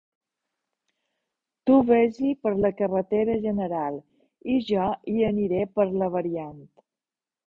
[1.69, 3.99] Tu ves-hi per la carretera general
[4.55, 6.65] i jo hi aniré per la variant.